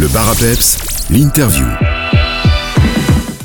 [0.00, 0.78] Le bar à peps,
[1.10, 1.66] l'interview.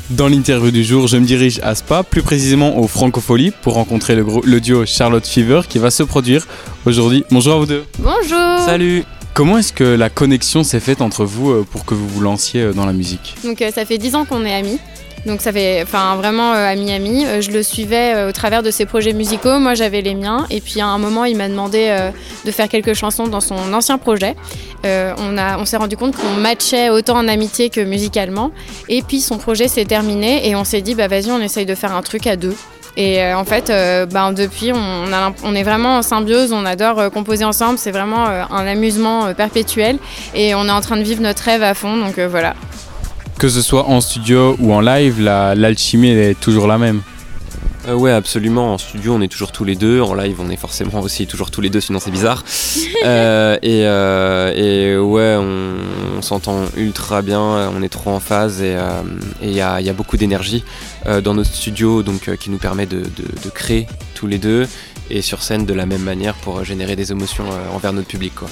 [0.08, 4.16] Dans l'interview du jour, je me dirige à Spa, plus précisément au Francofolie, pour rencontrer
[4.16, 6.46] le duo Charlotte Fever qui va se produire
[6.86, 7.26] aujourd'hui.
[7.30, 7.84] Bonjour à vous deux.
[7.98, 9.04] Bonjour Salut.
[9.34, 12.62] Comment est-ce que la connexion s'est faite entre vous euh, pour que vous vous lanciez
[12.62, 13.34] euh, dans la musique?
[13.44, 14.78] Donc euh, ça fait 10 ans qu'on est amis.
[15.26, 17.26] Donc ça fait vraiment euh, ami ami.
[17.26, 19.58] Euh, je le suivais euh, au travers de ses projets musicaux.
[19.58, 22.10] Moi j'avais les miens et puis à un moment il m'a demandé euh,
[22.44, 24.36] de faire quelques chansons dans son ancien projet.
[24.84, 28.52] On s'est rendu compte qu'on matchait autant en amitié que musicalement.
[28.88, 31.74] Et puis son projet s'est terminé et on s'est dit bah vas-y on essaye de
[31.74, 32.54] faire un truc à deux.
[32.96, 33.66] Et en fait,
[34.10, 38.26] ben, depuis, on, a on est vraiment en symbiose, on adore composer ensemble, c'est vraiment
[38.26, 39.98] un amusement perpétuel
[40.34, 42.54] et on est en train de vivre notre rêve à fond, donc voilà.
[43.38, 47.02] Que ce soit en studio ou en live, la- l'alchimie est toujours la même.
[47.86, 48.72] Euh, ouais, absolument.
[48.74, 50.00] En studio, on est toujours tous les deux.
[50.00, 52.42] En live, on est forcément aussi toujours tous les deux, sinon c'est bizarre.
[53.04, 57.40] Euh, et, euh, et ouais, on, on s'entend ultra bien.
[57.40, 58.88] On est trop en phase et euh,
[59.42, 60.64] il y, a, il y a beaucoup d'énergie
[61.06, 63.04] euh, dans notre studio, donc euh, qui nous permet de, de-
[63.44, 64.66] de créer tous les deux
[65.10, 68.08] et sur scène de la même manière pour euh, générer des émotions euh, envers notre
[68.08, 68.34] public.
[68.34, 68.48] Quoi.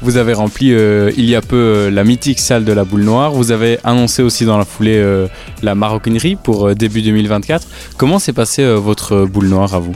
[0.00, 3.02] Vous avez rempli euh, il y a peu euh, la mythique salle de la boule
[3.02, 3.32] noire.
[3.32, 5.26] Vous avez annoncé aussi dans la foulée euh,
[5.62, 7.66] la maroquinerie pour début 2024.
[7.96, 9.94] Comment s'est passé euh, votre boule noire à vous?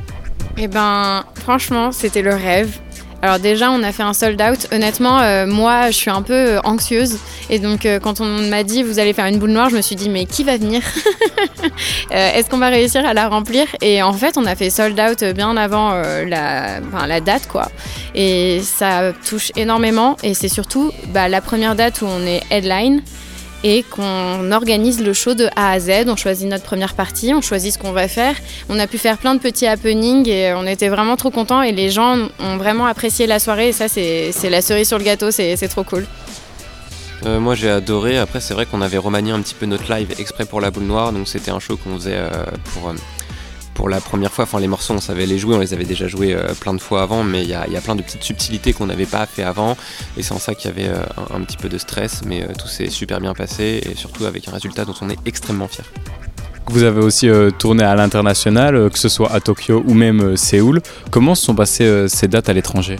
[0.58, 2.78] Eh ben, franchement, c'était le rêve.
[3.24, 4.66] Alors déjà, on a fait un sold out.
[4.72, 7.18] Honnêtement, euh, moi, je suis un peu euh, anxieuse.
[7.50, 9.80] Et donc, euh, quand on m'a dit, vous allez faire une boule noire, je me
[9.80, 10.82] suis dit, mais qui va venir
[12.10, 13.64] Est-ce qu'on va réussir à la remplir?
[13.80, 17.70] Et en fait, on a fait sold out bien avant la date, quoi.
[18.16, 20.16] Et ça touche énormément.
[20.24, 23.02] Et c'est surtout bah, la première date où on est headline
[23.64, 26.08] et qu'on organise le show de A à Z.
[26.08, 28.36] On choisit notre première partie, on choisit ce qu'on va faire.
[28.68, 31.72] On a pu faire plein de petits happenings et on était vraiment trop contents et
[31.72, 35.30] les gens ont vraiment apprécié la soirée et ça c'est la cerise sur le gâteau,
[35.30, 36.06] c'est c'est trop cool.
[37.26, 38.18] Euh, moi j'ai adoré.
[38.18, 40.84] Après c'est vrai qu'on avait remanié un petit peu notre live exprès pour la boule
[40.84, 42.30] noire, donc c'était un show qu'on faisait euh,
[42.74, 42.94] pour, euh,
[43.74, 44.44] pour la première fois.
[44.44, 46.80] Enfin les morceaux on savait les jouer, on les avait déjà joués euh, plein de
[46.80, 49.76] fois avant, mais il y a, plein de petites subtilités qu'on n'avait pas fait avant,
[50.16, 52.42] et c'est en ça qu'il y avait euh, un, un petit peu de stress, mais
[52.42, 55.68] euh, tout s'est super bien passé, et surtout avec un résultat dont on est extrêmement
[55.68, 55.84] fier.
[56.68, 60.80] Vous avez aussi tourné à l'international, que ce soit à Tokyo ou même Séoul.
[61.10, 62.98] Comment se sont passées ces dates à l'étranger?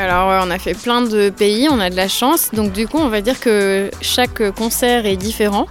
[0.00, 2.96] Alors on a fait plein de pays, on a de la chance, donc du coup
[2.98, 5.66] on va dire que chaque concert est différent.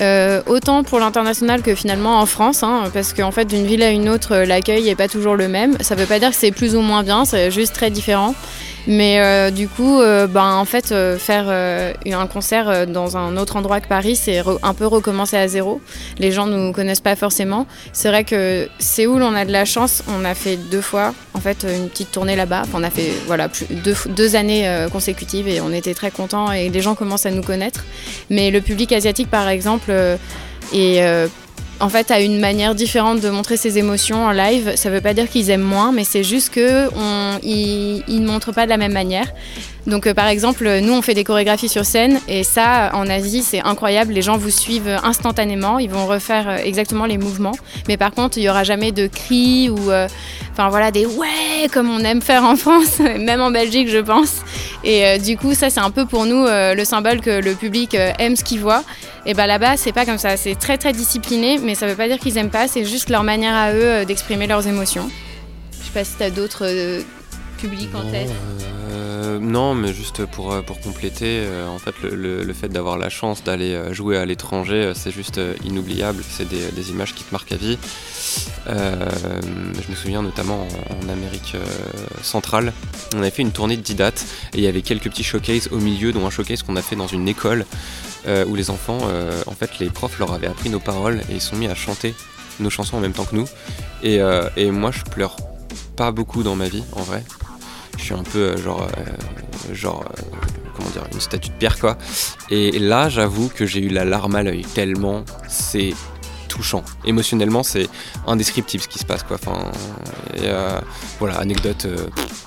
[0.00, 3.90] Euh, autant pour l'international que finalement en France, hein, parce qu'en fait d'une ville à
[3.90, 5.76] une autre, l'accueil n'est pas toujours le même.
[5.80, 8.34] Ça veut pas dire que c'est plus ou moins bien, c'est juste très différent.
[8.86, 13.56] Mais euh, du coup, euh, ben, en fait, euh, faire un concert dans un autre
[13.56, 15.80] endroit que Paris, c'est un peu recommencer à zéro.
[16.18, 17.66] Les gens ne nous connaissent pas forcément.
[17.92, 20.02] C'est vrai que Séoul, on a de la chance.
[20.08, 22.62] On a fait deux fois, en fait, une petite tournée là-bas.
[22.64, 26.68] Enfin, on a fait voilà, deux, deux années consécutives et on était très contents et
[26.68, 27.84] les gens commencent à nous connaître.
[28.30, 29.92] Mais le public asiatique, par exemple,
[30.72, 31.28] est
[31.80, 34.72] en fait a une manière différente de montrer ses émotions en live.
[34.76, 38.26] Ça veut pas dire qu'ils aiment moins, mais c'est juste que on, ils, ils ne
[38.26, 39.26] montrent pas de la même manière.
[39.86, 43.42] Donc euh, par exemple, nous on fait des chorégraphies sur scène et ça en Asie
[43.42, 44.12] c'est incroyable.
[44.12, 47.56] Les gens vous suivent instantanément, ils vont refaire euh, exactement les mouvements.
[47.88, 50.06] Mais par contre, il y aura jamais de cris ou euh,
[50.52, 54.36] enfin voilà des ouais comme on aime faire en France, même en Belgique je pense.
[54.84, 58.36] Et du coup ça c'est un peu pour nous le symbole que le public aime
[58.36, 58.82] ce qu'il voit.
[59.24, 60.36] Et bah là-bas, c'est pas comme ça.
[60.36, 62.66] C'est très très discipliné, mais ça veut pas dire qu'ils aiment pas.
[62.66, 65.08] C'est juste leur manière à eux euh, d'exprimer leurs émotions.
[65.72, 67.02] Je sais pas si t'as d'autres euh,
[67.58, 68.30] publics en tête.
[69.32, 73.44] Euh, non, mais juste pour, euh, compléter, euh, en fait, le, fait d'avoir la chance
[73.44, 76.22] d'aller jouer à l'étranger, c'est juste inoubliable.
[76.28, 77.78] C'est des, images qui te marquent à vie.
[78.66, 81.56] Je me souviens notamment en, Amérique
[82.22, 82.72] centrale,
[83.14, 85.68] on avait fait une tournée de 10 dates et il y avait quelques petits showcases
[85.70, 87.64] au milieu, dont un showcase qu'on a fait dans une école
[88.26, 88.98] où les enfants,
[89.46, 92.14] en fait, les profs leur avaient appris nos paroles et ils sont mis à chanter
[92.60, 93.48] nos chansons en même temps que nous.
[94.02, 95.36] Et moi, je pleure
[95.96, 97.22] pas beaucoup dans ma vie, en vrai.
[98.02, 100.22] Je suis un peu euh, genre, euh, genre, euh,
[100.76, 101.96] comment dire, une statue de pierre quoi.
[102.50, 105.94] Et là, j'avoue que j'ai eu la larme à l'œil tellement c'est
[106.48, 106.82] touchant.
[107.04, 107.88] Émotionnellement, c'est
[108.26, 109.36] indescriptible ce qui se passe quoi.
[111.20, 111.86] Voilà, anecdote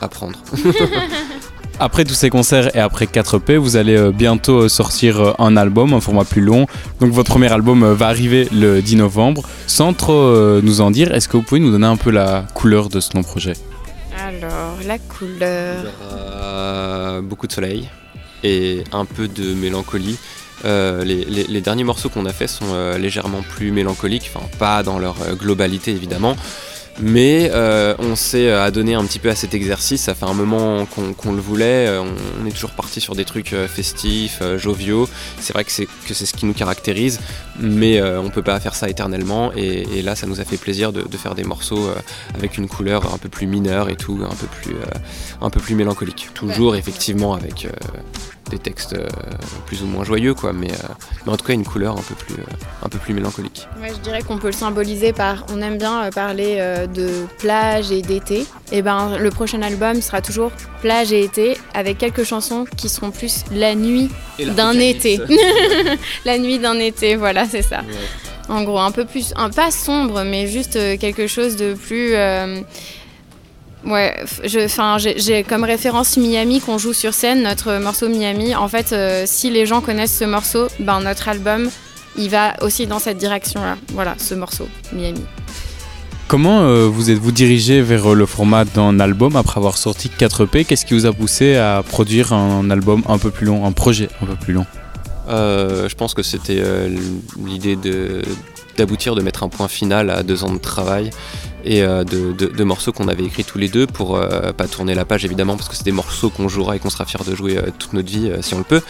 [0.01, 0.37] à prendre.
[1.79, 6.23] Après tous ces concerts et après 4P, vous allez bientôt sortir un album, un format
[6.23, 6.67] plus long.
[7.01, 9.43] Donc votre premier album va arriver le 10 novembre.
[9.67, 12.87] Sans trop nous en dire, est-ce que vous pouvez nous donner un peu la couleur
[12.87, 13.55] de ce long projet?
[14.25, 15.85] Alors, la couleur.
[16.11, 17.87] Euh, beaucoup de soleil
[18.43, 20.17] et un peu de mélancolie.
[20.63, 24.97] Euh, les, derniers morceaux qu'on a faits sont euh, légèrement plus mélancoliques, enfin pas dans
[24.97, 26.35] leur globalité évidemment,
[26.99, 30.33] Mais euh, on s'est euh, adonné un petit peu à cet exercice, ça fait un
[30.33, 32.03] moment qu'on le voulait, euh,
[32.41, 35.09] on, est toujours parti sur des trucs festifs, joviaux,
[35.39, 37.19] c'est vrai que c'est ce qui nous caractérise,
[37.59, 41.17] mais on peut pas faire ça éternellement, et, là ça nous a fait plaisir de,
[41.17, 41.89] faire des morceaux
[42.35, 44.75] avec une couleur un peu plus mineure et tout, un peu plus,
[45.41, 46.29] un peu plus mélancolique.
[46.33, 47.67] Toujours effectivement avec
[48.49, 49.07] des textes euh,
[49.65, 50.93] plus ou moins joyeux, quoi, mais, euh,
[51.25, 52.45] mais, en tout cas une couleur un peu plus, euh,
[52.83, 53.67] un peu plus mélancolique.
[53.81, 58.01] Ouais, je dirais qu'on peut le symboliser par, on aime bien parler de plage et
[58.01, 58.45] d'été.
[58.71, 60.51] Et ben le prochain album sera toujours
[60.81, 64.09] plage et été, avec quelques chansons qui seront plus la nuit
[64.39, 65.19] d'un été.
[66.25, 67.81] la nuit d'un été, voilà, c'est ça.
[68.47, 72.15] En gros, un peu plus, un pas sombre, mais juste quelque chose de plus
[73.85, 78.55] Ouais, j'ai comme référence Miami qu'on joue sur scène, notre morceau Miami.
[78.55, 81.69] En fait, euh, si les gens connaissent ce morceau, ben, notre album,
[82.17, 83.77] il va aussi dans cette direction-là.
[83.93, 85.23] Voilà, ce morceau, Miami.
[86.35, 90.45] Comment euh, vous êtes-vous dirigé vers euh, le format d'un album après avoir sorti 4
[90.45, 90.65] P?
[90.65, 94.09] Qu'est-ce qui vous a poussé à produire un album un peu plus long, un projet
[94.21, 94.65] un peu plus long?
[95.29, 96.61] Je pense que c'était
[97.41, 97.77] l'idée
[98.75, 101.09] d'aboutir, de mettre un point final à deux ans de travail
[101.65, 105.03] et euh, de, morceaux qu'on avait écrits tous les deux pour euh, pas tourner la
[105.03, 107.57] page évidemment parce que c'est des morceaux qu'on jouera et qu'on sera fier de jouer
[107.57, 108.81] euh, toute notre vie si on le peut.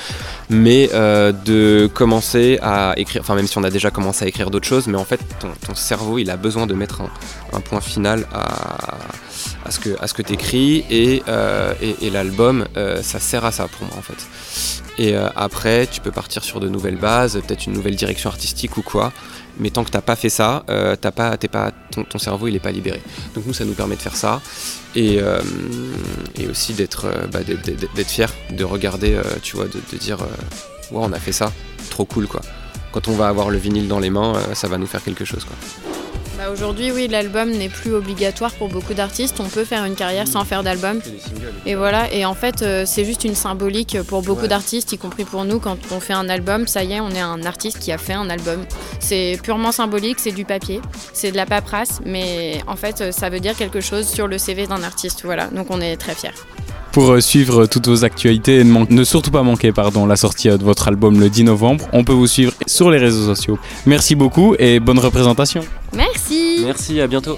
[0.50, 4.68] Mais de commencer à écrire enfin même si on a déjà commencé à écrire d'autres
[4.68, 7.02] choses mais en fait ton, cerveau il a besoin de mettre
[7.54, 8.98] un, point final à,
[9.66, 11.24] à ce que, tu écris et,
[12.02, 12.66] et, l'album
[13.02, 14.28] ça sert à ça pour moi en fait
[14.98, 18.82] et après tu peux partir sur de nouvelles bases peut-être une nouvelle direction artistique ou
[18.82, 19.12] quoi
[19.60, 22.72] mais tant que t'as pas fait ça, euh, pas, pas, ton, cerveau il est pas
[22.72, 23.02] libéré.
[23.34, 24.42] Donc nous ça nous permet de faire ça
[24.96, 25.42] et, euh,
[26.50, 30.20] aussi d'être euh, bah, d'être fier, de regarder, tu vois, de, de dire
[30.92, 31.52] ouais on a fait ça,
[31.90, 32.42] trop cool quoi.
[32.92, 35.44] Quand on va avoir le vinyle dans les mains, ça va nous faire quelque chose
[35.44, 35.56] quoi.
[36.46, 39.40] Bah, aujourd'hui, oui, l'album n'est plus obligatoire pour beaucoup d'artistes.
[39.40, 41.02] On peut faire une carrière sans faire d'album.
[41.66, 42.12] Et voilà.
[42.14, 45.60] Et en fait, euh, c'est juste une symbolique pour beaucoup d'artistes, y compris pour nous.
[45.60, 48.14] Quand on fait un album, ça y est, on est un artiste qui a fait
[48.14, 48.64] un album.
[49.00, 50.82] C'est purement symbolique, c'est du papier,
[51.14, 54.68] c'est de la paperasse, mais en fait, ça veut dire quelque chose sur le CV
[54.68, 55.24] d'un artiste.
[55.24, 55.48] Voilà.
[55.48, 56.30] Donc, on est très fiers
[56.96, 60.56] pour euh, suivre toutes vos actualités et ne, surtout pas manquer pardon, la sortie euh,
[60.58, 61.90] de votre album le 10 novembre.
[61.92, 63.60] On peut vous suivre sur les réseaux sociaux.
[63.86, 65.62] Merci beaucoup et bonne représentation.
[65.94, 66.62] Merci.
[66.64, 67.38] Merci, à bientôt.